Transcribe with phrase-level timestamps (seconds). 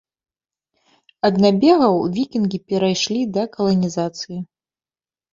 [1.27, 4.39] Ад набегаў вікінгі перайшлі да каланізацыі.